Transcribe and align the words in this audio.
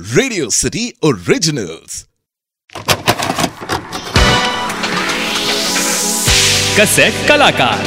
Radio 0.00 0.50
city 0.50 0.92
originals 1.04 2.06
cassette 6.80 7.28
कलाकार। 7.28 7.82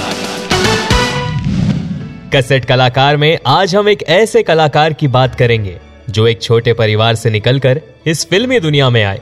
cassette 2.35 2.65
कलाकार 2.65 3.17
में 3.17 3.39
आज 3.47 3.75
हम 3.75 3.89
एक 3.89 4.03
ऐसे 4.03 4.43
कलाकार 4.43 4.93
की 4.93 5.07
बात 5.07 5.35
करेंगे 5.35 5.77
जो 6.09 6.27
एक 6.27 6.41
छोटे 6.41 6.73
परिवार 6.73 7.15
से 7.15 7.29
निकलकर 7.29 7.81
इस 8.07 8.25
फिल्मी 8.29 8.59
दुनिया 8.59 8.89
में 8.89 9.03
आए 9.03 9.21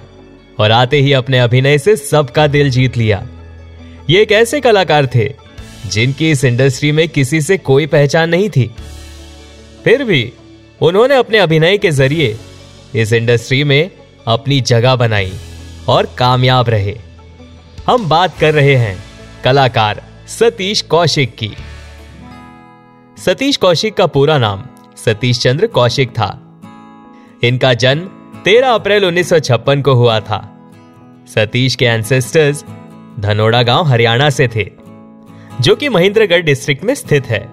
और 0.59 0.71
आते 0.71 0.97
ही 0.97 1.13
अपने 1.13 1.39
अभिनय 1.39 1.77
से 1.77 1.95
सबका 1.95 2.47
दिल 2.47 2.69
जीत 2.69 2.97
लिया। 2.97 3.27
ये 4.09 4.21
एक 4.21 4.31
ऐसे 4.31 4.61
कलाकार 4.61 5.07
थे 5.15 5.33
जिनकी 5.85 6.31
इस 6.31 6.43
इंडस्ट्री 6.43 6.91
में 6.91 7.09
किसी 7.09 7.41
से 7.41 7.57
कोई 7.57 7.87
पहचान 7.87 8.29
नहीं 8.29 8.49
थी। 8.49 8.71
फिर 9.83 10.03
भी 10.03 10.31
उन्होंने 10.81 11.15
अपने 11.15 11.37
अभिनय 11.37 11.77
के 11.77 11.91
ज़रिए 11.91 12.37
इस 12.95 13.13
इंडस्ट्री 13.13 13.63
में 13.63 13.91
अपनी 14.27 14.61
जगह 14.61 14.95
बनाई 14.95 15.33
और 15.89 16.05
कामयाब 16.17 16.69
रहे। 16.69 16.97
हम 17.87 18.09
बात 18.09 18.37
कर 18.39 18.53
रहे 18.53 18.75
हैं 18.75 19.03
कलाकार 19.43 20.03
सतीश 20.27 20.81
कौशिक 20.81 21.35
की। 21.35 21.51
सतीश 23.17 23.57
कौशिक 23.57 23.93
का 23.93 24.05
पूरा 24.05 24.37
नाम 24.37 24.63
सतीश 25.05 25.39
चंद्र 25.39 25.67
कौशिक 25.67 26.09
था। 26.09 26.59
इनका 27.43 27.73
जन्म 27.73 28.09
13 28.45 28.69
अप्रैल 28.69 29.05
1956 29.05 29.81
को 29.81 29.93
हुआ 29.93 30.19
था। 30.19 30.57
सतीश 31.35 31.75
के 31.75 31.85
एंसेस्टर्स 31.85 32.65
धनोड़ा 33.19 33.63
गाँव 33.63 33.83
हरियाणा 33.83 34.29
से 34.29 34.47
थे, 34.47 34.71
जो 35.61 35.75
कि 35.75 35.89
महेंद्रगढ़ 35.89 36.41
डिस्ट्रिक्ट 36.41 36.83
में 36.83 36.95
स्थित 36.95 37.25
है। 37.25 37.47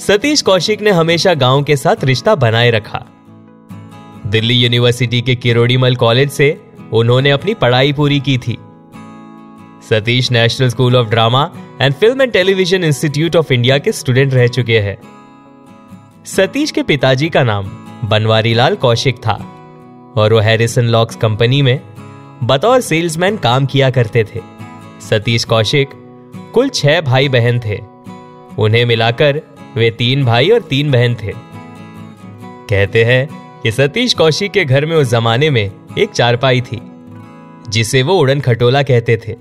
सतीश 0.00 0.42
कौशिक 0.42 0.80
ने 0.80 0.90
हमेशा 0.90 1.34
गाँव 1.34 1.62
के 1.62 1.76
साथ 1.76 2.04
रिश्ता 2.04 2.34
बनाए 2.34 2.70
रखा। 2.70 3.04
दिल्ली 4.28 4.54
यूनिवर्सिटी 4.54 5.20
के 5.22 5.34
किरोड़ीमल 5.34 5.94
कॉलेज 5.96 6.30
से 6.30 6.60
उन्होंने 6.92 7.30
अपनी 7.30 7.54
पढ़ाई 7.54 7.92
पूरी 7.92 8.20
की 8.20 8.38
थी। 8.38 8.56
Satish 9.90 10.30
National 10.32 10.68
School 10.68 10.96
of 10.96 11.08
Drama 11.08 11.50
and 11.82 11.94
Film 11.94 12.22
and 12.22 12.32
Television 12.32 12.84
Institute 12.84 13.36
of 13.36 13.52
India 13.52 13.78
के 13.78 13.92
स्टूडेंट 13.92 14.34
रह 14.34 14.46
चुके 14.46 14.78
हैं। 14.78 14.96
सतीश 16.26 16.70
के 16.70 16.82
पिताजी 16.82 17.28
का 17.28 17.42
नाम 17.42 17.70
बनवारी 18.04 18.54
लाल 18.54 18.76
कौशिक 18.76 19.16
था 19.16 19.34
और 20.16 20.32
वो 20.32 20.40
हैरिसन 20.40 20.84
लॉक्स 20.84 21.16
कंपनी 21.16 21.62
में 21.62 21.80
बतौर 22.44 22.80
सेल्समैन 22.80 23.36
काम 23.36 23.66
किया 23.66 23.90
करते 23.90 24.24
थे। 24.24 24.40
सतीश 25.10 25.44
कौशिक 25.44 25.90
कुल 26.54 26.68
छह 26.68 27.00
भाई 27.00 27.28
बहन 27.28 27.60
थे। 27.60 27.80
उन्हें 28.58 28.84
मिलाकर 28.84 29.42
वे 29.76 29.90
तीन 29.90 30.24
भाई 30.24 30.50
और 30.50 30.60
तीन 30.60 30.90
बहन 30.90 31.14
थे। 31.14 31.32
कहते 32.70 33.04
हैं 33.04 33.47
कि 33.62 33.70
सतीश 33.72 34.14
कौशिक 34.14 34.52
के 34.52 34.64
घर 34.64 34.86
में 34.86 34.96
उस 34.96 35.10
जमाने 35.10 35.50
में 35.50 35.70
एक 35.98 36.10
चारपाई 36.10 36.60
थी, 36.60 36.80
जिसे 37.68 38.02
वो 38.02 38.18
उड़न 38.18 38.40
खटोला 38.40 38.82
कहते 38.82 39.16
थे। 39.26 39.34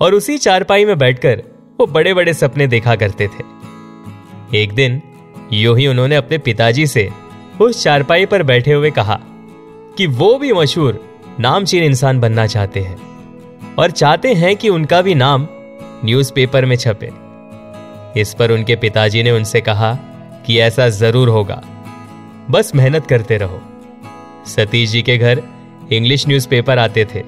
और 0.00 0.14
उसी 0.14 0.38
चारपाई 0.38 0.84
में 0.84 0.98
बैठकर 0.98 1.42
वो 1.80 1.86
बड़े 1.86 2.14
बड़े 2.14 2.34
सपने 2.34 2.66
देखा 2.66 2.94
करते 2.96 3.26
थे। 3.28 3.44
एक 4.54 4.72
दिन, 4.72 5.00
यू 5.52 5.74
ही 5.74 5.86
उन्होंने 5.86 6.16
अपने 6.16 6.38
पिताजी 6.38 6.86
से 6.86 7.08
उस 7.60 7.82
चारपाई 7.82 8.26
पर 8.26 8.42
बैठे 8.42 8.72
हुए 8.72 8.90
कहा 8.90 9.18
कि 9.98 10.06
वो 10.06 10.38
भी 10.38 10.52
मशहूर 10.52 11.00
नामचीन 11.40 11.84
इंसान 11.84 12.20
बनना 12.20 12.46
चाहते 12.46 12.80
हैं 12.80 13.74
और 13.78 13.90
चाहते 13.90 14.32
हैं 14.34 14.56
कि 14.56 14.68
उनका 14.68 15.00
भी 15.02 15.14
नाम 15.14 15.46
न्यूज़पेपर 16.04 16.64
में 16.64 16.76
छपे। 16.76 17.10
इस 18.20 18.34
पर 18.34 18.50
उनके 18.50 18.76
पिताजी 18.76 19.22
ने 19.22 19.30
उनसे 19.30 19.60
कहा 19.60 19.94
कि 20.46 20.58
ऐसा 20.58 20.88
ज़रूर 20.88 21.28
होगा। 21.28 21.62
बस 22.50 22.74
मेहनत 22.74 23.06
करते 23.06 23.36
रहो। 23.36 23.60
सतीश 24.46 24.90
जी 24.90 25.02
के 25.02 25.16
घर 25.16 25.42
इंग्लिश 25.92 26.28
न्यूज़पेपर 26.28 26.78
आते 26.78 27.04
थे। 27.04 27.22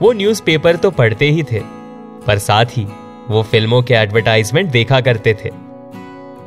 वो 0.00 0.12
न्यूज़पेपर 0.12 0.76
तो 0.76 0.90
पढ़ते 0.90 1.30
ही 1.30 1.42
थे, 1.42 1.60
पर 2.26 2.38
साथ 2.38 2.64
ही 2.64 2.86
वो 3.28 3.42
फ़िल्मों 3.42 3.82
के 3.82 3.94
एडवर्टाइजमेंट 3.94 4.70
देखा 4.70 5.00
करते 5.00 5.34
थे। 5.44 5.50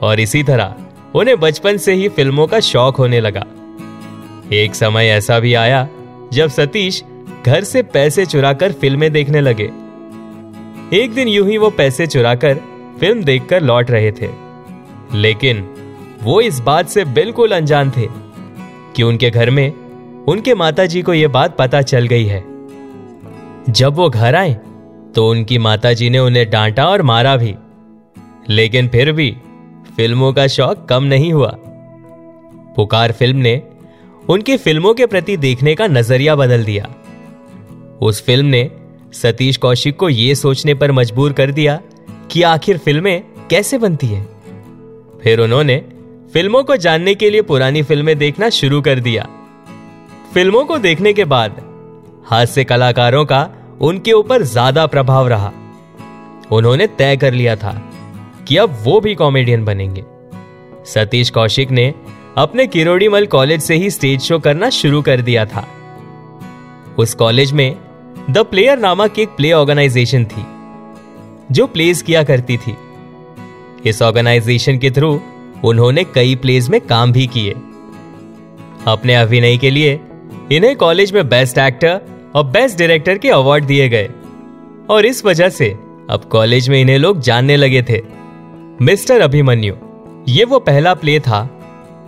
और 0.02 0.20
इसी 0.20 0.44
तरह 0.44 0.76
उन्हें 1.16 1.40
बचपन 1.40 1.78
से 1.78 1.94
ही 1.94 2.10
फ़िल्मों 2.10 2.48
का 2.48 2.60
शौक 2.60 2.96
होने 2.96 3.20
लगा। 3.22 3.46
एक 4.54 4.76
समय 4.76 5.08
ऐसा 5.08 5.40
भी 5.40 5.54
आया 5.54 5.88
जब 6.34 6.50
सतीश 6.50 7.04
घर 7.46 7.64
से 7.64 7.84
पैसे 7.84 8.26
चुराकर 8.26 8.72
फ़िल्में 8.72 9.12
देखने 9.12 9.42
लगे। 9.42 9.70
एक 10.94 11.14
दिन 11.14 11.28
यूँ 11.28 11.48
ही 11.50 11.58
वो 11.58 11.70
पैसे 11.70 12.08
चुराकर 12.08 12.56
फ़िल्म 13.00 13.24
देखकर 13.24 13.62
लौट 13.62 13.92
रहे 13.92 14.12
थे। 14.12 14.30
लेकिन 15.14 15.64
वो 16.28 16.42
इस 16.42 16.60
बात 16.60 16.90
से 16.90 17.06
बिल्कुल 17.06 17.52
अनजान 17.52 17.92
थे 17.92 18.08
कि 18.96 19.04
उनके 19.04 19.30
घर 19.30 19.50
में 19.50 19.74
उनके 20.26 20.54
माताजी 20.54 21.02
को 21.02 21.14
यह 21.14 21.28
बात 21.28 21.56
पता 21.58 21.82
चल 21.82 22.08
गई 22.08 22.26
है। 22.26 22.42
जब 23.70 23.94
वो 23.94 24.10
घर 24.10 24.36
आए 24.36 24.54
तो 25.16 25.30
उनकी 25.30 25.58
माताजी 25.58 26.10
ने 26.10 26.20
उन्हें 26.20 26.50
डांटा 26.50 26.88
और 26.88 27.02
मारा 27.02 27.36
भी। 27.38 27.56
लेकिन 28.50 28.88
फिर 28.88 29.12
भी 29.12 29.38
फ़िल्मों 29.96 30.34
का 30.34 30.48
शौक 30.48 30.86
कम 30.86 31.04
नहीं 31.04 31.34
हुआ। 31.34 31.56
पुकार 32.76 33.12
फ़िल्म 33.12 33.38
ने 33.38 33.62
उनकी 34.30 34.58
फ़िल्मों 34.58 34.94
के 34.94 35.06
प्रति 35.06 35.38
देखने 35.38 35.76
का 35.76 35.88
नज़रिया 35.88 36.36
बदल 36.36 36.64
दिया। 36.64 36.94
उस 38.02 38.24
फ़िल्म 38.26 38.46
ने 38.46 38.72
सतीश 39.14 39.58
कौशिक 39.58 39.96
को 39.96 40.10
यह 40.10 40.34
सोचने 40.36 40.74
पर 40.74 40.92
मजबूर 40.92 41.34
कर 41.34 41.52
दिया 41.52 41.82
कि 42.32 42.42
आखिर 42.44 42.78
फ़िल्में 42.78 43.24
कैसे 43.50 43.78
बनती 43.78 44.08
हैं। 44.08 44.28
फिर 45.24 45.40
उन्होंने 45.40 45.84
फ़िल्मों 46.34 46.64
को 46.64 46.76
जानने 46.76 47.14
के 47.16 47.30
लिए 47.30 47.42
पुरानी 47.42 47.82
फ़िल्में 47.82 48.18
देखना 48.18 48.50
शुरू 48.50 48.82
कर 48.82 49.00
दिया। 49.00 49.28
फ़िल्मों 50.34 50.64
को 50.66 50.78
देखने 50.78 51.14
के 51.14 51.26
बाद, 51.26 51.62
हास्य 52.26 52.64
कलाकारों 52.64 53.24
का 53.26 53.50
उनके 53.82 54.12
ऊपर 54.12 54.44
ज़्यादा 54.44 54.86
प्रभाव 54.86 55.28
रहा। 55.28 55.52
उन्होंने 56.52 56.88
तय 56.88 57.18
कर 57.18 57.34
लिया 57.34 57.56
था 57.56 57.72
कि 58.48 58.58
अब 58.58 58.78
वो 58.84 59.00
भी 59.02 59.14
कॉमेडियन 59.16 59.64
बनेंगे। 59.66 60.04
सतीश 60.86 61.30
कौशिक 61.30 61.72
ने 61.72 61.94
अपने 62.38 62.68
किरोड़ीमल 62.68 63.26
कॉलेज 63.28 63.62
से 63.62 63.76
ही 63.76 63.90
स्टेज 63.90 64.22
शो 64.22 64.40
करना 64.40 64.70
शुरू 64.72 65.02
कर 65.02 65.22
दिया 65.22 65.46
था। 65.46 65.66
उस 67.00 67.14
कॉलेज 67.16 67.52
में 67.52 67.76
द 68.30 68.46
प्लेयर 68.46 68.80
नामक 68.80 69.20
एक 69.20 69.30
प्ले 69.30 69.52
ऑर्गेनाइजेशन 69.54 70.26
थी, 70.26 70.46
जो 71.52 71.68
प्लेस 71.68 72.02
किया 72.02 72.24
करती 72.24 72.58
थी। 72.58 72.76
इस 73.86 74.02
ऑर्गेनाइजेशन 74.02 74.78
के 74.78 74.92
थ्रू 74.92 75.20
उन्होंने 75.66 76.04
कई 76.04 76.36
प्लेज 76.36 76.70
में 76.70 76.82
काम 76.82 77.12
भी 77.12 77.28
किए। 77.28 77.56
अपने 78.88 79.16
अभिनय 79.16 79.58
के 79.58 79.70
लिए 79.70 80.00
इन्हें 80.52 80.76
कॉलेज 80.76 81.12
में 81.12 81.30
बेस्ट 81.30 81.58
एक्टर 81.58 82.02
और 82.36 82.44
बेस्ट 82.44 82.80
डायरेक्टर 82.80 83.18
के 83.18 83.30
अवार्ड 83.30 83.64
दिए 83.64 83.90
गए। 83.90 84.10
और 84.90 85.06
इस 85.06 85.26
वजह 85.26 85.50
से 85.50 85.70
अब 86.10 86.30
कॉलेज 86.32 86.70
में 86.70 86.82
इन्हें 86.82 86.98
लोग 86.98 87.20
जानने 87.20 87.56
लगे 87.56 87.82
थे। 87.82 88.02
मिस्टर 88.82 89.22
अभिमन्यु, 89.22 89.74
ये 90.28 90.44
वो 90.44 90.60
पहला 90.60 90.94
प्ले 90.94 91.20
था 91.20 91.60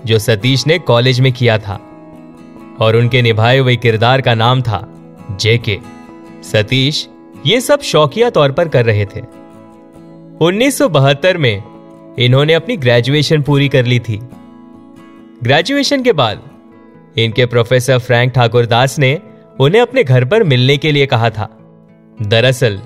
जो 0.06 0.20
सतीश 0.20 0.68
ने 0.68 0.80
कॉलेज 0.80 1.20
में 1.20 1.34
किया 1.34 1.58
था। 1.58 1.80
और 2.80 2.96
उनके 2.96 3.22
निभाए 3.22 3.58
हुए 3.58 3.76
किरदार 3.76 4.22
का 4.22 4.34
नाम 4.34 4.62
था 4.62 4.94
जेके 5.42 5.80
सतीश 6.44 7.08
ये 7.46 7.62
सब 7.62 7.82
शौकिया 7.82 8.30
तौर 8.30 8.52
पर 8.52 8.68
कर 8.68 8.86
रहे 8.86 9.06
थे। 9.06 9.22
1972 10.42 11.38
में 11.38 11.64
इन्होंने 12.20 12.54
अपनी 12.54 12.76
ग्रेजुएशन 12.78 13.42
पूरी 13.42 13.68
कर 13.70 13.86
ली 13.86 14.00
थी। 14.00 14.20
ग्रेजुएशन 15.44 16.04
के 16.04 16.12
बाद, 16.14 16.42
इनके 17.18 17.46
प्रोफेसर 17.46 18.00
फ्रैंक 18.00 18.34
ठाकुर 18.34 18.66
दास 18.66 18.98
ने 19.00 19.20
उन्हें 19.60 19.82
अपने 19.82 20.04
घर 20.04 20.26
पर 20.26 20.44
मिलने 20.44 20.78
के 20.78 20.92
लिए 20.92 21.06
कहा 21.06 21.30
था। 21.30 21.50
दरअसल 22.18 22.80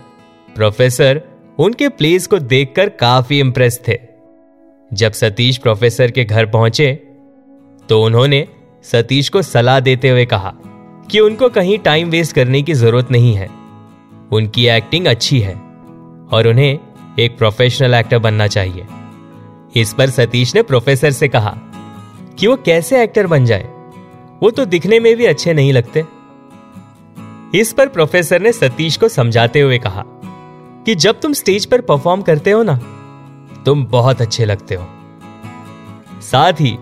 प्रोफेसर 0.55 1.21
उनके 1.59 1.89
प्लेस 1.89 2.27
को 2.27 2.39
देखकर 2.39 2.89
काफ़ी 2.99 3.39
इंप्रेस 3.39 3.79
थे। 3.87 3.97
जब 4.91 5.11
सतीश 5.11 5.57
प्रोफेसर 5.57 6.11
के 6.11 6.23
घर 6.25 6.45
पहुँचे 6.45 6.93
तो 7.89 8.01
उन्होंने 8.03 8.47
सतीश 8.85 9.29
को 9.29 9.41
सलाह 9.41 9.79
देते 9.79 10.09
हुए 10.09 10.25
कहा 10.25 10.53
कि 11.11 11.19
उनको 11.19 11.49
कहीं 11.49 11.77
टाइम 11.79 12.09
वेस्ट 12.09 12.35
करने 12.35 12.61
की 12.61 12.73
ज़रूरत 12.73 13.11
नहीं 13.11 13.33
है। 13.33 13.49
उनकी 14.31 14.65
एक्टिंग 14.67 15.07
अच्छी 15.07 15.39
है 15.39 15.53
और 16.33 16.47
उन्हें 16.47 16.79
एक 17.19 17.37
प्रोफेशनल 17.37 17.93
एक्टर 17.93 18.19
बनना 18.19 18.47
चाहिए। 18.47 18.85
इस 19.75 19.93
पर 19.93 20.09
सतीश 20.09 20.55
ने 20.55 20.61
प्रोफेसर 20.61 21.11
से 21.11 21.27
कहा 21.27 21.55
कि 22.39 22.47
वो 22.47 22.55
कैसे 22.55 23.03
एक्टर 23.03 23.27
बन 23.27 23.45
जाए। 23.45 23.63
वो 24.43 24.49
तो 24.49 24.65
दिखने 24.65 24.99
में 24.99 25.15
भी 25.15 25.25
अच्छे 25.25 25.53
नहीं 25.53 25.73
लगते। 25.73 26.05
इस 27.55 27.73
पर 27.73 27.87
प्रोफेसर 27.87 28.41
ने 28.41 28.51
सतीश 28.51 28.97
को 28.97 29.07
समझाते 29.07 29.59
हुए 29.59 29.77
कहा 29.77 30.03
कि 30.85 30.95
जब 30.95 31.19
तुम 31.19 31.33
स्टेज 31.33 31.65
पर 31.65 31.81
परफॉर्म 31.81 32.21
करते 32.21 32.51
हो 32.51 32.63
ना, 32.63 32.75
तुम 33.65 33.85
बहुत 33.85 34.21
अच्छे 34.21 34.45
लगते 34.45 34.75
हो। 34.75 34.87
साथ 36.21 36.53
ही, 36.53 36.77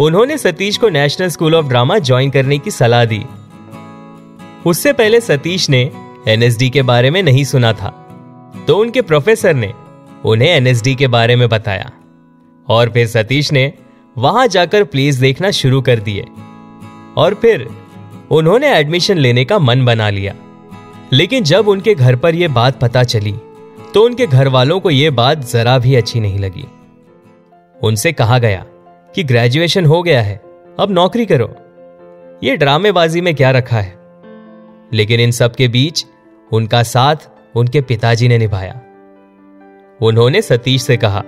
उन्होंने 0.00 0.38
सतीश 0.38 0.76
को 0.76 0.88
National 0.88 1.28
School 1.28 1.54
of 1.54 1.66
Drama 1.66 1.98
join 1.98 2.30
करने 2.30 2.58
की 2.58 2.70
सलाह 2.70 3.04
दी। 3.04 3.24
उससे 4.66 4.92
पहले 4.92 5.20
सतीश 5.20 5.70
ने 5.70 5.90
एनएसडी 6.28 6.70
के 6.70 6.82
बारे 6.82 7.10
में 7.10 7.22
नहीं 7.22 7.44
सुना 7.44 7.72
था 7.72 7.88
तो 8.66 8.78
उनके 8.78 9.02
प्रोफेसर 9.02 9.54
ने 9.54 9.72
उन्हें 10.24 10.48
एनएसडी 10.48 10.94
के 10.94 11.06
बारे 11.08 11.36
में 11.36 11.48
बताया। 11.48 11.90
और 12.70 12.90
फिर 12.90 13.06
सतीश 13.06 13.52
ने 13.52 13.72
वहाँ 14.18 14.46
जाकर 14.46 14.84
प्लेस 14.84 15.16
देखना 15.16 15.50
शुरू 15.50 15.80
कर 15.80 16.00
दिए। 16.00 16.24
और 17.16 17.34
फिर 17.34 17.68
उन्होंने 18.30 18.74
एडमिशन 18.74 19.18
लेने 19.18 19.44
का 19.44 19.58
मन 19.58 19.84
बना 19.84 20.10
लिया। 20.10 20.34
लेकिन 21.12 21.44
जब 21.44 21.68
उनके 21.68 21.94
घर 21.94 22.16
पर 22.16 22.34
यह 22.34 22.48
बात 22.48 22.80
पता 22.80 23.02
चली 23.02 23.34
तो 23.94 24.04
उनके 24.04 24.26
घर 24.26 24.48
वालों 24.48 24.80
को 24.80 24.90
यह 24.90 25.10
बात 25.10 25.38
जरा 25.38 25.78
भी 25.78 25.94
अच्छी 25.94 26.20
नहीं 26.20 26.38
लगी। 26.38 26.64
उनसे 27.82 28.12
कहा 28.12 28.38
गया 28.38 28.64
कि 29.14 29.22
ग्रेजुएशन 29.22 29.84
हो 29.84 30.02
गया 30.02 30.22
है, 30.22 30.40
अब 30.80 30.90
नौकरी 30.90 31.26
करो। 31.26 31.54
ये 32.44 32.56
ड्रामेबाजी 32.56 33.20
में 33.20 33.34
क्या 33.34 33.50
रखा 33.50 33.76
है? 33.76 33.98
लेकिन 34.92 35.20
इन 35.20 35.30
सब 35.30 35.54
के 35.54 35.68
बीच 35.68 36.06
उनका 36.52 36.82
साथ 36.82 37.16
उनके 37.54 37.80
पिताजी 37.80 38.28
ने 38.28 38.38
निभाया। 38.38 38.80
उन्होंने 40.02 40.42
सतीश 40.42 40.82
से 40.82 40.96
कहा 40.96 41.22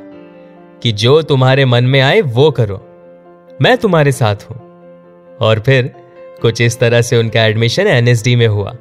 कि 0.83 0.93
जो 0.93 1.23
तुम्हारे 1.23 1.65
मन 1.65 1.85
में 1.85 2.01
आए, 2.01 2.21
वो 2.21 2.51
करो। 2.51 2.89
मैं 3.63 3.77
तुम्हारे 3.79 4.13
साथ 4.13 4.37
हूँ। 4.37 4.57
और 5.41 5.61
फिर, 5.61 5.95
कुछ 6.43 6.61
इस 6.61 6.81
तरह 6.81 7.03
से 7.03 7.17
उनका 7.17 7.45
एडमिशन 7.45 7.87
एनएसडी 7.87 8.37
में 8.37 8.47
हुआ। 8.47 8.77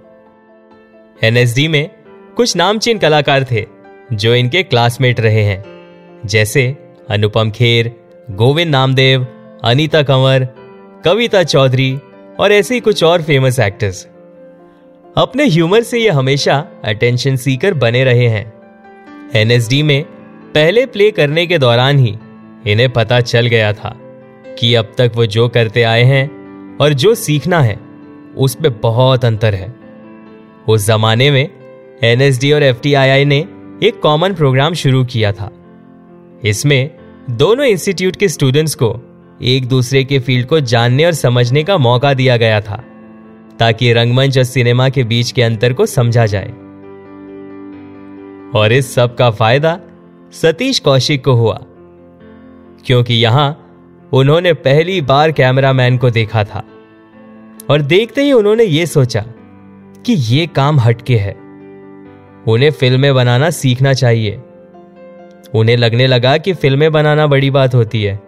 एनएसडी 1.24 1.68
में 1.68 1.90
कुछ 2.38 2.56
नामचीन 2.56 2.98
कलाकार 2.98 3.44
थे, 3.44 3.66
जो 4.14 4.36
इनके 4.36 4.64
क्लासमेट 4.64 5.20
रहे 5.20 5.44
हैं। 5.44 5.64
जैसे 6.26 6.78
अनुपम 7.10 7.52
खेर, 7.52 7.96
गोविंद 8.32 8.72
नामदेव, 8.72 9.28
अनीता 9.64 10.04
कंवर, 10.04 10.48
कविता 11.06 11.44
चौधरी 11.44 12.00
और 12.40 12.52
ऐसे 12.52 12.74
ही 12.74 12.80
कुछ 12.80 13.04
और 13.04 13.22
फ़ेमस 13.22 13.60
एक्टर्स 13.60 14.08
अपने 15.18 15.46
ह्यूमर 15.46 15.82
से 15.82 16.00
ये 16.00 16.10
हमेशा 16.10 16.68
अटेंशन 16.84 17.36
सीकर 17.36 17.74
बने 17.74 18.04
रहे 18.04 18.28
हैं। 18.28 18.54
एनएसडी 19.36 19.84
में 19.84 20.06
पहले 20.56 20.86
प्ले 20.86 21.12
करने 21.12 21.46
के 21.48 21.58
दौरान 21.58 22.00
ही 22.00 22.18
इन्हें 22.68 22.90
पता 22.90 23.20
चल 23.22 23.46
गया 23.48 23.74
था 23.74 23.90
कि 24.60 24.74
अब 24.76 24.92
तक 24.98 25.12
वो 25.16 25.26
जो 25.26 25.48
करते 25.50 25.84
आए 25.84 26.04
हैं 26.04 26.78
और 26.78 26.94
जो 26.94 27.16
सीखना 27.16 27.62
है 27.62 27.80
उसमें 28.38 28.80
बहुत 28.80 29.26
अंतर 29.26 29.56
है। 29.56 29.74
उस 30.70 30.88
जमाने 30.88 31.32
में 31.32 31.50
एनएसडी 32.04 32.52
और 32.52 32.64
एफटीआईआई 32.64 33.26
ने 33.26 33.38
एक 33.84 34.00
कॉमन 34.04 34.34
प्रोग्राम 34.34 34.74
शुरू 34.74 35.04
किया 35.06 35.32
था। 35.32 35.52
इसमें 36.46 36.90
दोनों 37.30 37.66
इंस्टीट्यूट 37.66 38.16
के 38.16 38.28
स्टूडेंट्स 38.28 38.76
को 38.76 38.94
एक 39.42 39.68
दूसरे 39.68 40.04
के 40.04 40.20
फ़ील्ड 40.20 40.48
को 40.48 40.60
जानने 40.60 41.06
और 41.06 41.12
समझने 41.12 41.64
का 41.64 41.78
मौका 41.78 42.14
दिया 42.14 42.38
गया 42.38 42.62
था, 42.62 42.84
ताकि 43.60 43.94
रंगमंच 43.94 44.38
और 44.38 44.44
सिनेमा 44.44 44.90
के 44.90 45.04
बीच 45.04 45.32
के 45.32 45.42
अंतर 45.42 45.74
को 45.74 45.86
समझा 45.86 46.26
जाए। 46.26 46.50
और 48.60 48.74
इस 48.74 48.94
सब 48.96 49.16
का 49.16 49.30
फ़ायदा 49.30 49.80
सतीश 50.34 50.80
कौशिक 50.80 51.26
को 51.26 51.34
हुआ। 51.34 51.60
क्योंकि 52.86 53.14
यहाँ 53.14 53.68
उन्होंने 54.14 54.54
पहली 54.54 55.02
बार 55.02 55.32
कैमरामैन 55.32 55.98
को 55.98 56.10
देखा 56.10 56.44
था। 56.44 56.64
और 57.70 57.82
देखते 57.82 58.22
ही 58.22 58.32
उन्होंने 58.32 58.64
यह 58.64 58.86
सोचा 58.86 59.26
कि 60.06 60.14
यह 60.14 60.48
काम 60.56 60.80
हटके 60.80 61.18
है। 61.18 61.34
उन्हें 62.48 62.72
फ़िल्में 62.72 63.16
बनाना 63.16 63.50
सीखना 63.50 63.94
चाहिए। 63.94 64.42
उन्हें 65.56 65.78
लगने 65.78 66.08
लगा 66.08 66.38
कि 66.38 66.54
फ़िल्में 66.54 66.92
बनाना 66.92 67.28
बड़ी 67.28 67.50
बात 67.50 67.76
होती 67.76 68.04
है। 68.04 68.20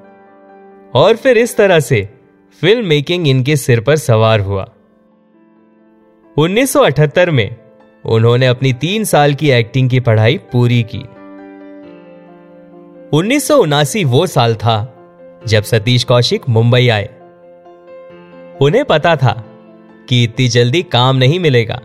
और 0.93 1.15
फिर 1.15 1.37
इस 1.37 1.57
तरह 1.57 1.79
से 1.79 2.09
फ़िल्म 2.61 2.85
मेकिंग 2.85 3.27
इनके 3.27 3.55
सिर 3.55 3.79
पर 3.79 3.95
सवार 3.95 4.39
हुआ। 4.39 4.69
1978 6.37 7.29
में 7.29 7.55
उन्होंने 8.05 8.45
अपनी 8.45 8.73
तीन 8.73 9.03
साल 9.03 9.33
की 9.33 9.51
एक्टिंग 9.51 9.89
की 9.89 9.99
पढ़ाई 9.99 10.37
पूरी 10.37 10.83
की। 10.83 11.05
उन्नीस 13.13 13.47
सौ 13.47 13.57
उनासी 13.57 14.03
वो 14.03 14.25
साल 14.27 14.55
था, 14.55 14.75
जब 15.47 15.63
सतीश 15.63 16.03
कौशिक 16.03 16.47
मुंबई 16.49 16.87
आए। 16.89 17.05
उन्हें 18.61 18.83
पता 18.85 19.15
था 19.15 19.33
कि 20.09 20.23
इतनी 20.23 20.47
जल्दी 20.47 20.81
काम 20.83 21.15
नहीं 21.15 21.39
मिलेगा, 21.39 21.79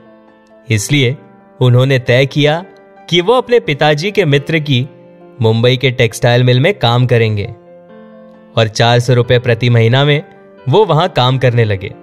इसलिए 0.69 1.17
उन्होंने 1.61 1.99
तय 1.99 2.27
किया 2.27 2.65
कि 3.09 3.21
वो 3.21 3.35
अपने 3.35 3.61
पिताजी 3.61 4.11
के 4.11 4.25
मित्र 4.25 4.59
की 4.61 4.87
मुंबई 5.43 5.77
के 5.77 5.91
टेक्सटाइल 5.91 6.45
मिल 6.45 6.61
में 6.61 6.73
काम 6.79 7.07
करेंगे, 7.07 7.47
और 8.57 8.69
चार 8.69 8.99
सौ 9.01 9.15
रुपए 9.15 9.39
प्रति 9.39 9.71
महीना 9.71 10.05
में 10.05 10.23
वो 10.69 10.85
वहाँ 10.85 11.09
काम 11.09 11.39
करने 11.39 11.65
लगे। 11.65 11.95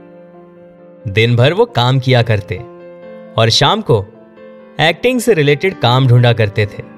दिन 1.10 1.36
भर 1.36 1.54
वो 1.54 1.66
काम 1.66 2.00
किया 2.00 2.21
करते, 2.24 2.57
और 3.38 3.50
शाम 3.51 3.81
को 3.81 4.06
एक्टिंग 4.81 5.19
से 5.19 5.33
रिलेटेड 5.33 5.80
काम 5.80 6.07
ढूंढा 6.07 6.33
करते 6.33 6.66
थे। 6.68 6.94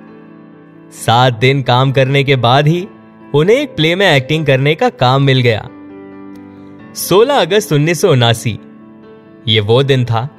सात 0.92 1.34
दिन 1.34 1.62
काम 1.62 1.92
करने 1.92 2.24
के 2.24 2.36
बाद 2.36 2.68
ही 2.68 2.88
उन्हें 3.36 3.58
एक 3.58 3.76
प्ले 3.76 3.96
में 3.96 4.16
एक्टिंग 4.16 4.46
करने 4.46 4.76
का 4.76 4.90
काम 4.90 5.24
मिल 5.24 5.42
गया। 5.42 5.70
16 6.96 7.36
अगस्त 7.36 7.74
उन्नीस 7.74 8.58
ये 9.48 9.60
वो 9.60 9.84
दिन 9.84 10.06
था 10.06 10.30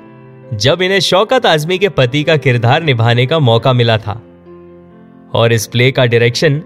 जब 0.55 0.83
इन्हें 0.83 1.01
शौकत 1.01 1.47
आजमी 1.47 1.79
के 1.79 1.89
पति 1.89 2.25
का 2.25 2.37
किरदार 2.37 2.83
निभाने 2.83 3.27
का 3.27 3.39
मौका 3.39 3.73
मिला 3.73 3.99
था 3.99 4.23
और 5.35 5.53
इस 5.53 5.67
प्ले 5.67 5.93
का 5.93 6.07
डायरेक्शन 6.07 6.63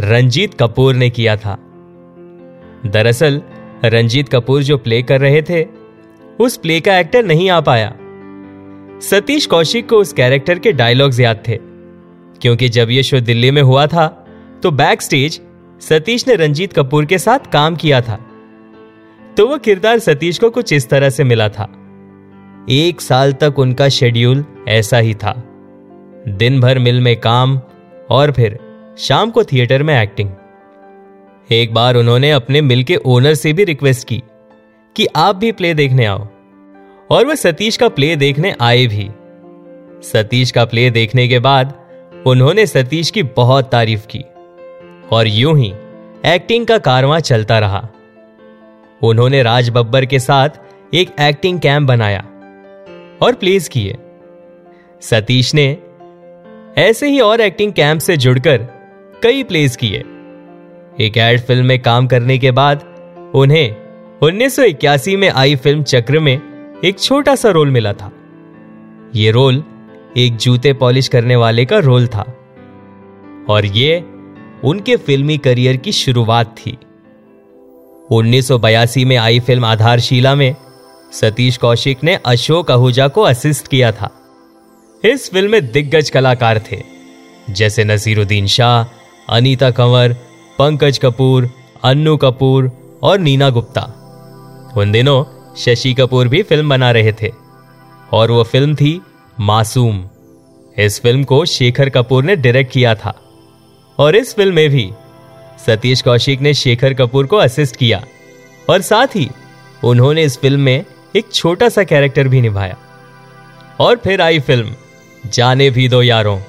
रंजीत 0.00 0.54
कपूर 0.54 0.94
ने 0.94 1.10
किया 1.10 1.36
था। 1.36 1.58
दरअसल, 2.86 3.42
रंजीत 3.84 4.28
कपूर 4.28 4.62
जो 4.62 4.78
प्ले 4.78 5.02
कर 5.02 5.20
रहे 5.20 5.42
थे, 5.42 5.66
उस 6.40 6.56
प्ले 6.56 6.80
का 6.80 6.98
एक्टर 6.98 7.24
नहीं 7.24 7.50
आ 7.50 7.60
पाया। 7.60 7.96
सतीश 9.00 9.46
कौशिक 9.46 9.88
को 9.88 9.96
उस 9.96 10.12
कैरेक्टर 10.12 10.58
के 10.58 10.72
डायलॉग्स 10.72 11.20
याद 11.20 11.42
थे। 11.48 11.75
क्योंकि 12.42 12.68
जब 12.68 12.90
ये 12.90 13.02
शो 13.02 13.20
दिल्ली 13.20 13.50
में 13.50 13.62
हुआ 13.62 13.86
था 13.86 14.06
तो 14.62 14.70
बैक 14.70 15.02
स्टेज 15.02 15.40
सतीश 15.80 16.26
ने 16.28 16.34
रंजीत 16.34 16.72
कपूर 16.72 17.04
के 17.04 17.18
साथ 17.18 17.50
काम 17.52 17.76
किया 17.76 18.00
था। 18.00 18.18
तो 19.36 19.46
वह 19.46 19.56
किरदार 19.56 19.98
सतीश 19.98 20.38
को 20.38 20.50
कुछ 20.50 20.72
इस 20.72 20.88
तरह 20.88 21.10
से 21.10 21.24
मिला 21.24 21.48
था। 21.48 21.68
एक 22.70 23.00
साल 23.00 23.32
तक 23.32 23.58
उनका 23.58 23.88
शेड्यूल 23.88 24.44
ऐसा 24.68 24.98
ही 24.98 25.14
था। 25.14 25.32
दिन 26.28 26.60
भर 26.60 26.78
मिल 26.78 27.00
में 27.00 27.14
काम 27.20 27.60
और 28.10 28.32
फिर 28.32 28.58
शाम 28.98 29.30
को 29.30 29.44
थिएटर 29.44 29.82
में 29.82 29.94
एक्टिंग 30.02 30.30
एक 31.50 31.74
बार 31.74 31.96
उन्होंने 31.96 32.30
अपने 32.30 32.60
मिल 32.60 32.82
के 32.84 32.96
ओनर 32.96 33.34
से 33.34 33.52
भी 33.52 33.64
रिक्वेस्ट 33.64 34.06
की 34.08 34.22
कि 34.96 35.06
आप 35.16 35.36
भी 35.36 35.52
प्ले 35.52 35.74
देखने 35.74 36.04
आओ, 36.04 36.26
और 37.10 37.26
वह 37.26 37.34
सतीश 37.34 37.76
का 37.76 37.88
प्ले 37.88 38.14
देखने 38.16 38.54
आए 38.60 38.86
भी। 38.86 39.08
सतीश 40.02 40.50
का 40.50 40.64
प्ले 40.64 40.90
देखने 40.90 41.28
के 41.28 41.38
बाद 41.38 41.72
उन्होंने 42.26 42.66
सतीश 42.66 43.10
की 43.10 43.22
बहुत 43.22 43.70
तारीफ़ 43.70 44.06
की 44.06 44.24
और 45.12 45.26
यूँ 45.26 45.58
ही 45.58 45.72
एक्टिंग 46.26 46.66
का 46.66 46.78
कारवां 46.78 47.20
चलता 47.20 47.58
रहा। 47.58 47.88
उन्होंने 49.02 49.42
राज 49.42 49.70
बब्बर 49.70 50.04
के 50.04 50.18
साथ 50.18 50.48
एक 50.94 51.10
एक्टिंग 51.20 51.60
कैंप 51.60 51.88
बनाया 51.88 52.20
और 53.22 53.34
प्लेस 53.34 53.68
किए। 53.68 53.96
सतीश 55.00 55.54
ने 55.54 55.78
ऐसे 56.78 57.08
ही 57.08 57.20
और 57.20 57.40
एक्टिंग 57.40 57.72
कैंप 57.72 58.00
से 58.00 58.16
जुड़कर 58.16 58.66
कई 59.22 59.42
प्लेस 59.42 59.76
किए। 59.76 60.04
एक 61.00 61.16
एड 61.16 61.40
फ़िल्म 61.40 61.66
में 61.66 61.78
काम 61.82 62.06
करने 62.06 62.38
के 62.38 62.50
बाद 62.50 62.82
उन्हें 63.34 63.76
1981 64.22 65.16
में 65.16 65.30
आई 65.30 65.56
फ़िल्म 65.56 65.82
चक्र 65.82 66.18
में 66.18 66.40
एक 66.84 66.98
छोटा 67.00 67.34
सा 67.34 67.50
रोल 67.50 67.70
मिला 67.70 67.92
था। 67.92 68.12
यह 69.14 69.32
रोल 69.32 69.64
एक 70.16 70.36
जूते 70.36 70.72
पॉलिश 70.72 71.08
करने 71.08 71.36
वाले 71.36 71.64
का 71.64 71.78
रोल 71.78 72.06
था। 72.06 72.36
और 73.48 73.66
ये 73.66 74.04
उनके 74.64 74.96
फिल्मी 74.96 75.38
करियर 75.38 75.76
की 75.76 75.92
शुरुआत 75.92 76.56
थी। 76.58 76.78
1982 78.10 79.04
में 79.04 79.16
आई 79.16 79.40
फ़िल्म 79.40 79.64
आधारशिला 79.64 80.34
में 80.34 80.56
सतीश 81.12 81.56
कौशिक 81.56 82.04
ने 82.04 82.14
अशोक 82.14 82.70
आहूजा 82.70 83.08
को 83.08 83.22
असिस्ट 83.22 83.68
किया 83.68 83.92
था। 83.92 84.10
इस 85.04 85.30
फ़िल्म 85.30 85.50
में 85.50 85.72
दिग्गज 85.72 86.10
कलाकार 86.10 86.62
थे, 86.72 86.82
जैसे 87.50 87.84
नसीरुद्दीन 87.84 88.46
शाह, 88.46 88.84
अनीता 89.36 89.70
कंवर, 89.70 90.16
पंकज 90.58 90.98
कपूर, 90.98 91.50
अन्नू 91.84 92.16
कपूर 92.16 92.70
और 93.02 93.18
नीना 93.18 93.50
गुप्ता। 93.50 93.82
उन 94.76 94.92
दिनों 94.92 95.24
शशि 95.56 95.94
कपूर 95.94 96.28
भी 96.28 96.42
फ़िल्म 96.42 96.68
बना 96.68 96.90
रहे 96.90 97.12
थे। 97.12 97.32
और 98.12 98.30
वो 98.30 98.42
फ़िल्म 98.42 98.74
थी 98.74 99.00
मासूम। 99.40 100.04
इस 100.78 101.00
फ़िल्म 101.00 101.24
को 101.24 101.44
शेखर 101.44 101.88
कपूर 101.88 102.24
ने 102.24 102.36
डायरेक्ट 102.36 102.72
किया 102.72 102.94
था। 102.94 103.20
और 103.98 104.16
इस 104.16 104.34
फ़िल्म 104.34 104.54
में 104.54 104.70
भी 104.70 104.90
सतीश 105.66 106.02
कौशिक 106.02 106.40
ने 106.40 106.54
शेखर 106.54 106.94
कपूर 106.94 107.26
को 107.26 107.36
असिस्ट 107.36 107.76
किया। 107.76 108.04
और 108.70 108.80
साथ 108.80 109.06
ही 109.06 109.30
उन्होंने 109.84 110.22
इस 110.22 110.38
फ़िल्म 110.38 110.60
में 110.60 110.84
एक 111.16 111.32
छोटा 111.32 111.68
सा 111.68 111.84
कैरेक्टर 111.84 112.28
भी 112.28 112.40
निभाया। 112.40 112.76
और 113.80 113.96
फिर 113.96 114.20
आई 114.20 114.38
फ़िल्म, 114.38 114.74
जाने 115.26 115.70
भी 115.70 115.88
दो 115.88 116.02
यारों। 116.02 116.40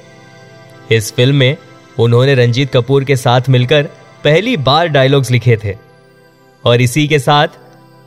इस 0.91 1.13
फ़िल्म 1.13 1.35
में 1.35 1.57
उन्होंने 1.99 2.35
रंजीत 2.35 2.73
कपूर 2.73 3.03
के 3.03 3.15
साथ 3.15 3.41
मिलकर 3.49 3.83
पहली 4.23 4.57
बार 4.57 4.87
डायलॉग्स 4.87 5.31
लिखे 5.31 5.57
थे। 5.63 5.77
और 6.65 6.81
इसी 6.81 7.07
के 7.07 7.19
साथ 7.19 7.47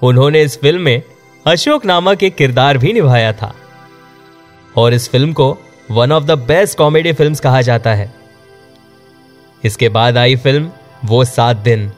उन्होंने 0.02 0.42
इस 0.42 0.60
फ़िल्म 0.60 0.80
में 0.80 1.02
अशोक 1.46 1.84
नामक 1.84 2.22
एक 2.22 2.34
किरदार 2.34 2.78
भी 2.78 2.92
निभाया 2.92 3.32
था। 3.32 3.54
और 4.74 4.94
इस 4.94 5.08
फ़िल्म 5.10 5.32
को 5.32 5.56
one 5.90 6.12
of 6.12 6.24
the 6.24 6.38
best 6.38 6.78
comedy 6.78 7.12
films 7.12 7.40
कहा 7.40 7.60
जाता 7.62 7.94
है। 7.94 8.12
इसके 9.62 9.88
बाद 9.88 10.16
आई 10.16 10.36
फ़िल्म 10.36 10.70
वो 11.04 11.24
सात 11.24 11.56
दिन, 11.56 11.90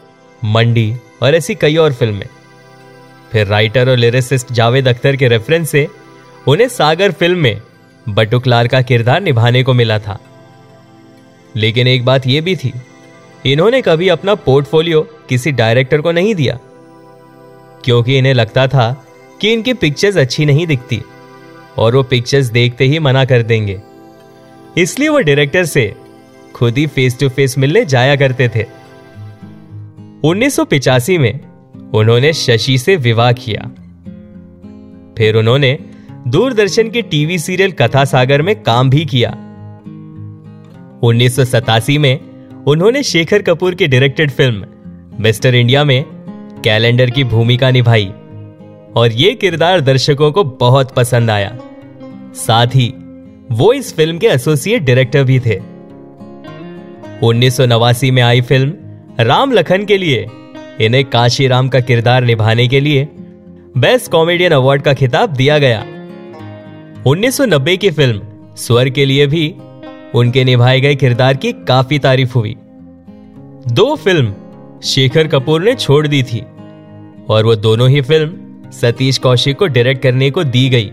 मंडी 0.43 0.95
और 1.23 1.35
ऐसी 1.35 1.55
कई 1.55 1.77
और 1.77 1.93
फ़िल्में। 1.93 2.27
फिर 3.33 3.47
राइटर 3.47 3.91
और 3.91 3.97
लिरिसिस्ट 3.97 4.53
जावेद 4.53 4.89
अख्तर 4.89 5.17
के 5.17 5.29
रेफरेंस 5.29 5.71
से 5.71 5.87
उन्हें 6.49 6.69
सागर 6.69 7.13
फ़िल्म 7.13 7.39
में 7.39 7.61
बटुकलार 8.07 8.69
का 8.69 8.81
किरदार 8.83 9.21
निभाने 9.21 9.63
को 9.63 9.73
मिला 9.75 9.99
था। 9.99 10.19
लेकिन 11.55 11.89
एक 11.89 12.05
बात 12.05 12.27
यह 12.27 12.43
भी 12.43 12.57
थी, 12.57 12.73
इन्होंने 13.47 13.81
कभी 13.83 14.09
अपना 14.09 14.35
पोर्टफोलियो 14.35 15.01
किसी 15.29 15.53
डायरेक्टर 15.53 16.01
को 16.01 16.13
नहीं 16.13 16.35
दिया, 16.35 16.59
क्योंकि 17.85 18.19
इन्हें 18.19 18.35
लगता 18.35 18.67
था 18.67 18.93
कि 19.41 19.53
इनकी 19.53 19.75
पिक्चर्स 19.75 20.17
अच्छी 20.17 20.45
नहीं 20.45 20.67
दिखती। 20.67 21.03
और 21.79 21.97
वो 21.97 22.03
पिक्चर्स 22.03 22.47
देखते 22.47 22.85
ही 22.85 22.99
मना 22.99 23.25
कर 23.25 23.43
देंगे। 23.43 23.81
इसलिए 24.79 25.09
वो 25.09 25.19
डायरेक्टर 25.19 25.65
से 25.65 25.95
खुद 26.55 26.79
ही 26.79 26.87
फेस 26.87 27.19
टू 27.21 27.29
फेस 27.29 27.59
मिलने 27.59 27.85
जाया 27.85 28.17
करते 28.17 28.49
थे। 28.49 28.67
1985 30.25 31.19
में 31.19 31.41
उन्होंने 31.95 32.33
शशि 32.33 32.79
से 32.79 32.97
विवाह 32.97 33.33
किया। 33.33 33.71
फिर 35.19 35.37
उन्होंने 35.37 35.79
दूरदर्शन 36.29 36.91
के 36.91 37.03
टीवी 37.03 37.39
सीरियल 37.39 37.73
कथा 37.73 38.05
सागर 38.05 38.43
में 38.43 38.63
काम 38.63 38.91
भी 38.91 39.05
किया। 39.05 39.31
उन्नीस 41.03 41.37
सौ 41.37 41.45
सतासी 41.45 41.99
में 41.99 42.21
उन्होंने 42.67 43.03
शेखर 43.03 43.43
कपूर 43.43 43.75
की 43.75 43.87
डायरेक्टेड 43.87 44.31
फ़िल्म 44.31 44.67
मिस्टर 45.21 45.55
इंडिया 45.55 45.85
में 45.85 46.05
कैलेंडर 46.65 47.11
की 47.11 47.25
भूमिका 47.25 47.71
निभाई। 47.71 48.13
और 48.97 49.13
ये 49.13 49.35
किरदार 49.35 49.81
दर्शकों 49.81 50.33
को 50.33 50.45
बहुत 50.45 50.91
पसंद 50.91 51.31
आया। 51.31 51.59
साथ 52.35 52.67
ही, 52.67 52.95
वो 53.53 53.73
इस 53.73 53.97
फ़िल्म 53.97 54.19
के 54.19 54.27
एसोसिएट 54.27 54.83
डायरेक्टर 54.83 55.25
भी 55.25 55.41
थे। 55.41 55.61
उन्नीस 57.23 57.61
में 58.05 58.23
आई 58.23 58.41
फ़िल्म 58.41 58.75
राम 59.21 59.53
लखन 59.53 59.85
के 59.85 59.99
लिए, 59.99 60.27
इन्हें 60.81 61.05
काशी 61.05 61.47
राम 61.47 61.69
का 61.69 61.81
किरदार 61.81 62.25
निभाने 62.25 62.69
के 62.69 62.81
लिए 62.81 63.09
बेस्ट 63.79 64.11
कॉमेडियन 64.11 64.53
अवार्ड 64.53 64.83
का 64.83 64.95
खिताब 64.95 65.31
दिया 65.31 65.59
गया। 65.59 65.87
1990 67.07 67.77
की 67.77 67.91
फ़िल्म 67.91 68.23
स्वर 68.57 68.89
के 68.89 69.05
लिए 69.05 69.27
भी 69.27 69.55
उनके 70.15 70.45
निभाए 70.45 70.81
गए 70.81 70.95
किरदार 70.95 71.37
की 71.37 71.53
काफ़ी 71.53 71.99
तारीफ़ 71.99 72.35
हुई। 72.35 72.57
दो 73.69 73.97
फ़िल्म 73.97 74.35
शेखर 74.83 75.27
कपूर 75.27 75.63
ने 75.63 75.75
छोड़ 75.75 76.07
दी 76.07 76.23
थी 76.23 76.45
और 77.29 77.45
वो 77.45 77.57
दोनों 77.57 77.89
ही 77.91 78.01
फ़िल्म 78.01 78.52
सतीश 78.73 79.19
कौशिक 79.19 79.59
को 79.59 79.67
डायरेक्ट 79.67 80.03
करने 80.03 80.31
को 80.31 80.45
दी 80.45 80.69
गई। 80.69 80.93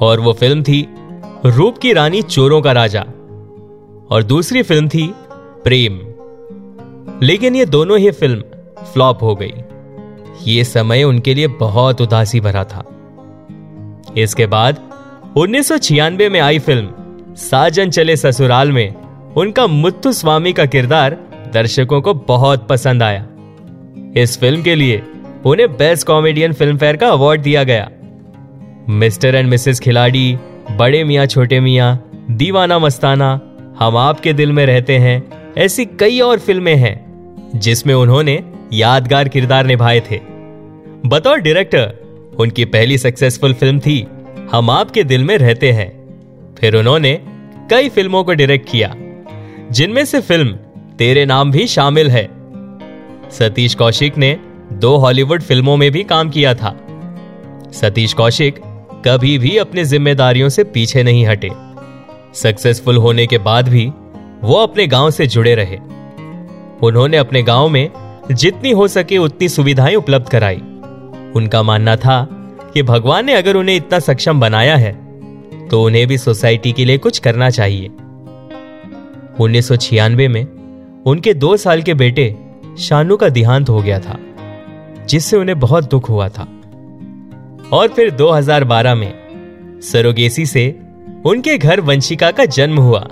और 0.00 0.20
वो 0.20 0.32
फ़िल्म 0.32 0.62
थी 0.62 0.88
रूप 1.46 1.78
की 1.78 1.92
रानी 1.92 2.22
चोरों 2.22 2.62
का 2.62 2.72
राजा। 2.72 3.00
और 4.10 4.22
दूसरी 4.22 4.62
फ़िल्म 4.62 4.88
थी 4.88 5.14
प्रेम। 5.64 6.00
लेकिन 7.22 7.56
ये 7.56 7.66
दोनों 7.66 7.98
ही 7.98 8.10
फ़िल्म 8.10 8.40
फ्लॉप 8.84 9.22
हो 9.22 9.34
गई। 9.34 9.52
ये 10.46 10.64
समय 10.64 11.02
उनके 11.02 11.34
लिए 11.34 11.46
बहुत 11.46 12.00
उदासी 12.00 12.40
भरा 12.40 12.64
था। 12.64 12.84
इसके 14.18 14.46
बाद 14.46 14.80
उन्नीस 15.36 15.68
सौ 15.68 15.78
छियानवे 15.78 16.28
में 16.28 16.40
आई 16.40 16.58
फ़िल्म 16.58 16.90
साजन 17.34 17.90
चले 17.90 18.16
ससुराल 18.16 18.72
में 18.72 18.94
उनका 19.36 19.66
मुत्तु 19.66 20.12
स्वामी 20.12 20.52
का 20.52 20.66
किरदार 20.66 21.18
दर्शकों 21.54 22.00
को 22.02 22.14
बहुत 22.14 22.68
पसंद 22.68 23.02
आया। 23.02 23.26
इस 24.16 24.38
फ़िल्म 24.40 24.62
के 24.62 24.74
लिए 24.74 25.02
उन्हें 25.46 25.72
बेस्ट 25.72 26.06
कॉमेडियन 26.06 26.52
फ़िल्म 26.52 26.76
फेयर 26.78 26.96
का 26.96 27.08
अवार्ड 27.08 27.42
दिया 27.42 27.64
गया। 27.64 27.90
मिस्टर 28.88 29.34
एंड 29.34 29.48
मिसेस 29.48 29.80
खिलाड़ी, 29.80 30.38
बड़े 30.70 31.04
मियाँ, 31.04 31.26
छोटे 31.26 31.60
मियाँ, 31.60 32.10
दीवाना 32.30 32.78
मस्ताना, 32.78 33.40
हम 33.78 33.96
आपके 33.96 34.32
दिल 34.32 34.52
में 34.52 34.66
रहते 34.66 34.98
हैं, 34.98 35.22
ऐसी 35.58 35.84
कई 36.00 36.20
और 36.20 36.38
फ़िल्में 36.38 36.74
हैं, 36.74 36.96
जिसमें 37.54 37.94
उन्होंने 37.94 38.42
यादगार 38.72 39.28
किरदार 39.28 39.66
निभाए 39.66 40.00
थे। 40.00 40.20
बतौर 41.06 41.38
डायरेक्टर 41.38 42.36
उनकी 42.38 42.64
पहली 42.64 42.98
सक्सेसफुल 42.98 43.54
फ़िल्म 43.54 43.78
थी, 43.78 44.06
हम 44.52 44.70
आपके 44.70 45.04
दिल 45.04 45.24
में 45.24 45.36
रहते 45.38 45.72
हैं। 45.72 45.88
फिर 46.60 46.76
उन्होंने 46.76 47.20
कई 47.70 47.88
फ़िल्मों 47.88 48.24
को 48.24 48.34
डायरेक्ट 48.34 48.70
किया, 48.70 48.94
जिनमें 49.70 50.04
से 50.04 50.20
फ़िल्म 50.20 50.52
तेरे 50.98 51.24
नाम 51.24 51.50
भी 51.50 51.66
शामिल 51.66 52.10
है। 52.10 52.28
सतीश 53.30 53.74
कौशिक 53.74 54.18
ने 54.18 54.36
दो 54.72 54.96
हॉलीवुड 54.96 55.42
फ़िल्मों 55.42 55.76
में 55.76 55.90
भी 55.90 56.02
काम 56.04 56.30
किया 56.30 56.54
था। 56.54 56.76
सतीश 57.72 58.12
कौशिक 58.12 58.58
कभी 59.06 59.38
भी 59.38 59.56
अपनी 59.56 59.84
जिम्मेदारियों 59.84 60.48
से 60.48 60.64
पीछे 60.64 61.02
नहीं 61.02 61.26
हटे। 61.26 61.50
सक्सेसफुल 62.34 62.96
होने 62.96 63.26
के 63.26 63.38
बाद 63.38 63.68
भी 63.68 63.86
वो 64.42 64.54
अपने 64.54 64.86
गाँव 64.86 65.10
से 65.10 65.26
जुड़े 65.26 65.54
रहे। 65.54 65.76
उन्होंने 66.82 67.16
अपने 67.16 67.42
गाँव 67.42 67.68
में 67.68 67.90
जितनी 68.32 68.70
हो 68.70 68.88
सके 68.88 69.18
उतनी 69.18 69.48
सुविधाएँ 69.48 69.94
उपलब्ध 69.94 70.28
कराई। 70.28 70.62
उनका 71.36 71.62
मानना 71.62 71.96
था 71.96 72.22
कि 72.74 72.82
भगवान 72.82 73.26
ने 73.26 73.34
अगर 73.34 73.56
उन्हें 73.56 73.76
इतना 73.76 73.98
सक्षम 73.98 74.40
बनाया 74.40 74.76
है 74.76 74.92
तो 75.68 75.82
उन्हें 75.82 76.06
भी 76.06 76.18
सोसाइटी 76.18 76.72
के 76.72 76.84
लिए 76.84 76.98
कुछ 76.98 77.18
करना 77.18 77.50
चाहिए। 77.50 77.88
उन्नीस 79.40 79.68
सौ 79.68 79.76
छियानवे 79.76 80.28
में 80.28 80.46
उनके 81.06 81.34
दो 81.34 81.56
साल 81.56 81.82
के 81.82 81.94
बेटे 81.94 82.34
शानू 82.78 83.16
का 83.16 83.28
देहांत 83.28 83.68
हो 83.68 83.82
गया 83.82 83.98
था। 83.98 84.18
जिससे 85.10 85.36
उन्हें 85.36 85.58
बहुत 85.60 85.90
दुख 85.90 86.08
हुआ 86.08 86.28
था। 86.28 86.42
और 87.72 87.88
फिर 87.88 88.10
2012 88.10 88.94
में 88.94 89.80
सरोगेसी 89.82 90.46
से 90.46 90.80
उनके 91.26 91.58
घर 91.58 91.80
वंशिका 91.80 92.30
का 92.30 92.44
जन्म 92.44 92.78
हुआ। 92.78 93.08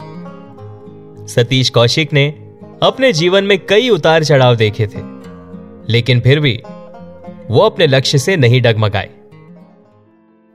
सतीश 1.26 1.70
कौशिक 1.70 2.12
ने 2.12 2.28
अपने 2.82 3.12
जीवन 3.12 3.44
में 3.44 3.58
कई 3.66 3.88
उतार 3.88 4.24
चढ़ाव 4.24 4.56
देखे 4.56 4.86
थे, 4.86 5.00
लेकिन 5.92 6.20
फिर 6.20 6.40
भी 6.40 6.62
वो 7.50 7.60
अपने 7.60 7.86
लक्ष्य 7.86 8.18
से 8.18 8.36
नहीं 8.36 8.62
डगमगाए। 8.62 9.10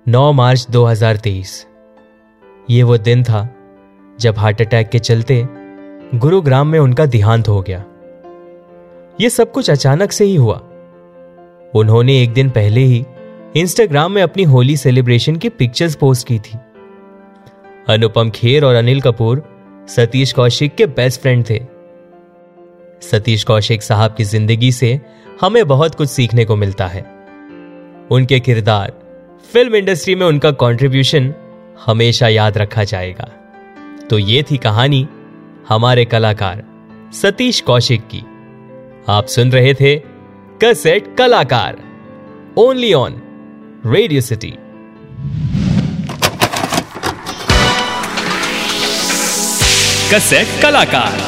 9 0.07 0.31
मार्च 0.31 0.67
2023 0.69 1.67
ये 2.69 2.83
वो 2.83 2.97
दिन 2.97 3.23
था 3.23 3.47
जब 4.19 4.37
हार्ट 4.37 4.61
अटैक 4.61 4.89
के 4.89 4.99
चलते 4.99 5.47
गुरुग्राम 6.15 6.67
में 6.67 6.79
उनका 6.79 7.05
देहांत 7.05 7.47
हो 7.47 7.61
गया। 7.61 7.83
यह 9.21 9.29
सब 9.29 9.51
कुछ 9.51 9.69
अचानक 9.69 10.11
से 10.11 10.25
ही 10.25 10.35
हुआ। 10.35 10.61
उन्होंने 11.75 12.21
एक 12.23 12.33
दिन 12.33 12.49
पहले 12.49 12.81
ही 12.81 13.05
इंस्टाग्राम 13.57 14.11
में 14.11 14.21
अपनी 14.21 14.43
होली 14.43 14.77
सेलिब्रेशन 14.77 15.35
की 15.35 15.49
पिक्चर्स 15.49 15.95
पोस्ट 15.95 16.27
की 16.27 16.39
थी। 16.39 16.57
अनुपम 17.89 18.29
खेर 18.29 18.65
और 18.65 18.75
अनिल 18.75 19.01
कपूर 19.01 19.43
सतीश 19.89 20.33
कौशिक 20.33 20.75
के 20.75 20.85
बेस्ट 20.85 21.21
फ्रेंड 21.21 21.45
थे। 21.49 21.59
सतीश 23.01 23.43
कौशिक 23.43 23.83
साहब 23.83 24.15
की 24.15 24.23
ज़िंदगी 24.23 24.71
से 24.71 24.99
हमें 25.41 25.67
बहुत 25.67 25.95
कुछ 25.95 26.09
सीखने 26.09 26.45
को 26.45 26.55
मिलता 26.55 26.87
है। 26.87 27.01
उनके 28.11 28.39
किरदार 28.39 28.93
फ़िल्म 29.53 29.75
इंडस्ट्री 29.75 30.15
में 30.15 30.25
उनका 30.27 30.51
कंट्रीब्यूशन 30.51 31.33
हमेशा 31.85 32.27
याद 32.27 32.57
रखा 32.57 32.83
जाएगा। 32.83 33.29
तो 34.09 34.19
ये 34.19 34.43
थी 34.43 34.57
कहानी 34.57 35.07
हमारे 35.69 36.05
कलाकार 36.05 36.63
सतीश 37.13 37.61
कौशिक 37.61 38.01
की। 38.07 38.23
आप 39.09 39.25
सुन 39.25 39.51
रहे 39.51 39.73
थे 39.73 40.12
कसेट 40.63 41.15
कलाकार 41.17 41.77
ओनली 42.57 42.91
ऑन 42.93 43.15
रेडियो 43.93 44.21
सिटी 44.27 44.51
कसेट 50.13 50.47
कलाकार 50.63 51.19